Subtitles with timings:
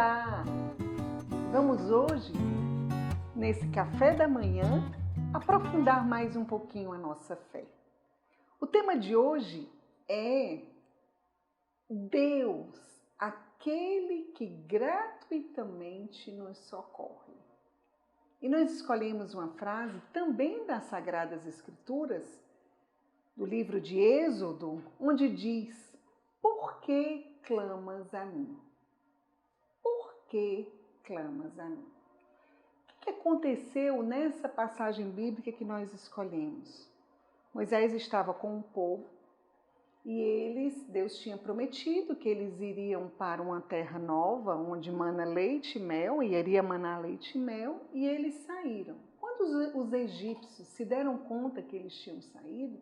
[0.00, 0.42] Olá!
[1.52, 2.32] Vamos hoje,
[3.36, 4.90] nesse café da manhã,
[5.34, 7.66] aprofundar mais um pouquinho a nossa fé.
[8.58, 9.70] O tema de hoje
[10.08, 10.62] é
[11.90, 12.80] Deus,
[13.18, 17.34] aquele que gratuitamente nos socorre.
[18.40, 22.24] E nós escolhemos uma frase também das Sagradas Escrituras,
[23.36, 25.94] do livro de Êxodo, onde diz:
[26.40, 28.69] Por que clamas a mim?
[30.30, 30.66] Que
[31.04, 31.84] clamas a mim?
[32.96, 36.88] O que aconteceu nessa passagem bíblica que nós escolhemos?
[37.52, 39.04] Moisés estava com o povo
[40.04, 45.78] e eles, Deus tinha prometido que eles iriam para uma terra nova, onde mana leite
[45.78, 48.96] e mel, e iria manar leite e mel, e eles saíram.
[49.18, 52.80] Quando os, os egípcios se deram conta que eles tinham saído,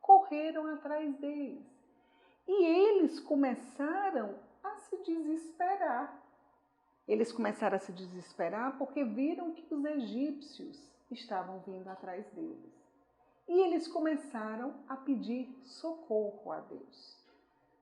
[0.00, 1.64] correram atrás deles.
[2.46, 6.29] E eles começaram a se desesperar.
[7.10, 10.80] Eles começaram a se desesperar porque viram que os egípcios
[11.10, 12.72] estavam vindo atrás deles.
[13.48, 17.18] E eles começaram a pedir socorro a Deus.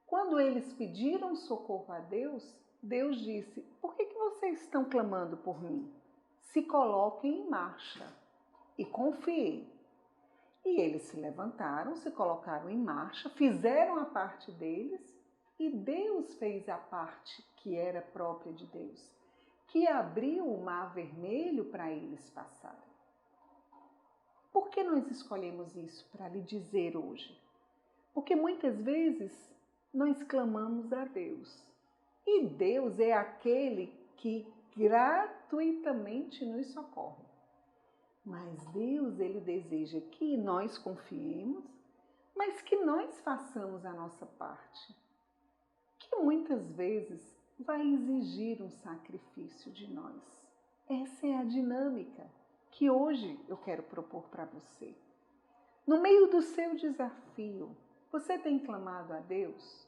[0.07, 5.63] Quando eles pediram socorro a Deus, Deus disse: Por que, que vocês estão clamando por
[5.63, 5.93] mim?
[6.41, 8.07] Se coloquem em marcha
[8.79, 9.71] e confiem.
[10.65, 15.19] E eles se levantaram, se colocaram em marcha, fizeram a parte deles
[15.59, 19.19] e Deus fez a parte que era própria de Deus
[19.69, 22.89] que abriu o mar vermelho para eles passarem.
[24.51, 27.39] Por que nós escolhemos isso para lhe dizer hoje?
[28.15, 29.31] Porque muitas vezes
[29.93, 31.67] nós clamamos a Deus
[32.27, 37.29] e Deus é aquele que gratuitamente nos socorre.
[38.25, 41.65] Mas Deus, ele deseja que nós confiemos,
[42.35, 44.97] mas que nós façamos a nossa parte.
[45.99, 50.23] Que muitas vezes vai exigir um sacrifício de nós.
[50.89, 52.31] Essa é a dinâmica
[52.71, 54.95] que hoje eu quero propor para você.
[55.87, 57.77] No meio do seu desafio,
[58.11, 59.87] você tem clamado a Deus?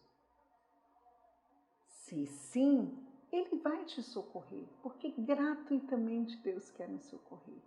[1.87, 2.99] Se sim,
[3.31, 7.63] Ele vai te socorrer, porque gratuitamente Deus quer nos socorrer.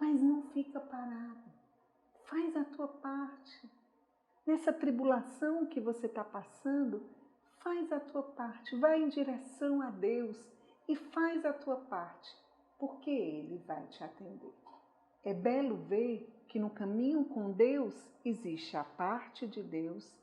[0.00, 1.50] Mas não fica parado.
[2.24, 3.68] Faz a tua parte.
[4.46, 7.02] Nessa tribulação que você está passando,
[7.68, 10.38] faz a tua parte, vai em direção a Deus
[10.88, 12.34] e faz a tua parte,
[12.78, 14.54] porque Ele vai te atender.
[15.22, 20.16] É belo ver que no caminho com Deus existe a parte de Deus,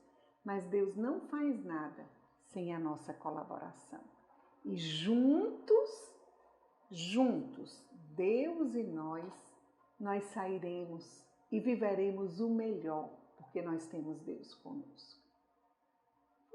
[0.44, 2.04] mas Deus não faz nada
[2.46, 4.02] sem a nossa colaboração.
[4.64, 5.90] E juntos,
[6.90, 7.80] juntos,
[8.16, 9.32] Deus e nós,
[10.00, 15.25] nós sairemos e viveremos o melhor, porque nós temos Deus conosco.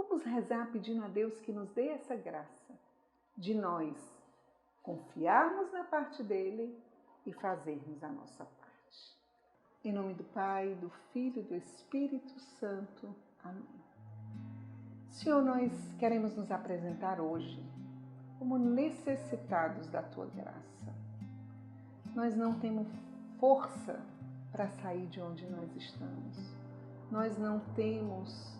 [0.01, 2.73] Vamos rezar pedindo a Deus que nos dê essa graça
[3.37, 3.95] de nós
[4.81, 6.75] confiarmos na parte dele
[7.23, 9.17] e fazermos a nossa parte.
[9.85, 13.15] Em nome do Pai, do Filho e do Espírito Santo.
[13.43, 13.63] Amém.
[15.11, 17.63] Senhor, nós queremos nos apresentar hoje
[18.39, 20.95] como necessitados da tua graça.
[22.15, 22.87] Nós não temos
[23.39, 24.03] força
[24.51, 26.55] para sair de onde nós estamos.
[27.11, 28.59] Nós não temos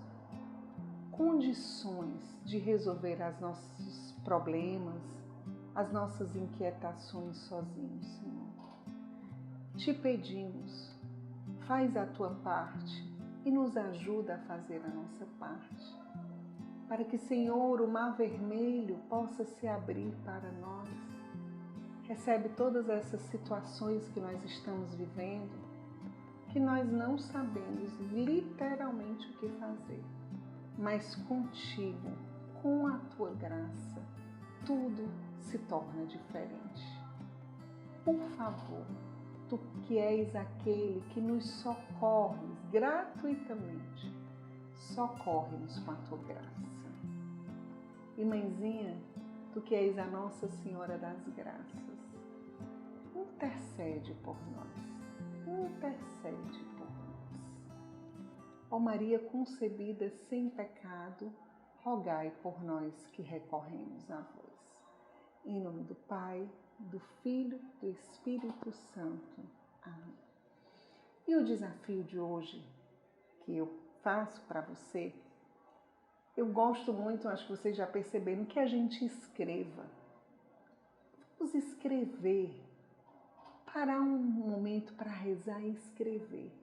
[1.12, 5.02] condições de resolver os nossos problemas,
[5.76, 8.42] as nossas inquietações sozinhos, Senhor.
[9.78, 10.96] Te pedimos,
[11.68, 13.10] faz a tua parte
[13.46, 15.96] e nos ajuda a fazer a nossa parte,
[16.88, 20.90] para que, Senhor, o mar vermelho possa se abrir para nós.
[22.04, 25.58] Recebe todas essas situações que nós estamos vivendo,
[26.50, 30.04] que nós não sabemos literalmente o que fazer
[30.82, 32.12] mas contigo,
[32.60, 34.02] com a tua graça,
[34.66, 35.08] tudo
[35.40, 37.00] se torna diferente.
[38.04, 38.84] Por favor,
[39.48, 44.12] tu que és aquele que nos socorre gratuitamente,
[44.74, 46.72] socorre-nos com a tua graça.
[48.18, 48.98] E mãezinha,
[49.54, 52.00] tu que és a Nossa Senhora das Graças,
[53.16, 56.72] intercede por nós, intercede
[58.72, 61.30] Ó Maria concebida sem pecado,
[61.84, 64.80] rogai por nós que recorremos a vós.
[65.44, 69.42] Em nome do Pai, do Filho, do Espírito Santo.
[69.84, 70.16] Amém.
[71.28, 72.66] E o desafio de hoje
[73.42, 73.68] que eu
[74.02, 75.14] faço para você,
[76.38, 79.86] eu gosto muito, acho que vocês já perceberam, que a gente escreva.
[81.38, 82.58] Vamos escrever.
[83.66, 86.61] Parar um momento para rezar e escrever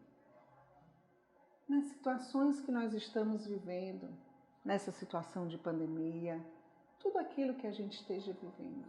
[1.69, 4.09] nas situações que nós estamos vivendo,
[4.65, 6.41] nessa situação de pandemia,
[6.99, 8.87] tudo aquilo que a gente esteja vivendo.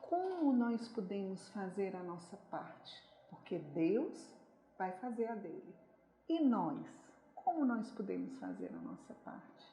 [0.00, 2.92] Como nós podemos fazer a nossa parte?
[3.30, 4.30] Porque Deus
[4.76, 5.74] vai fazer a dele.
[6.28, 6.86] E nós?
[7.34, 9.66] Como nós podemos fazer a nossa parte?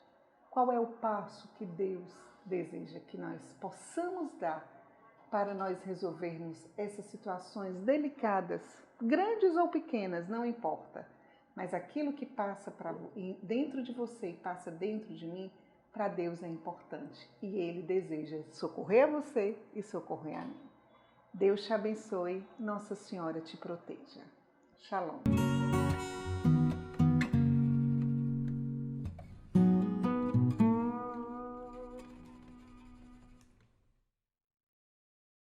[0.49, 2.11] Qual é o passo que Deus
[2.45, 4.65] deseja que nós possamos dar
[5.29, 8.61] para nós resolvermos essas situações delicadas,
[9.01, 11.07] grandes ou pequenas, não importa.
[11.55, 12.94] Mas aquilo que passa para
[13.41, 15.51] dentro de você e passa dentro de mim,
[15.91, 20.69] para Deus é importante e Ele deseja socorrer a você e socorrer a mim.
[21.33, 24.21] Deus te abençoe, Nossa Senhora te proteja.
[24.81, 25.19] Shalom.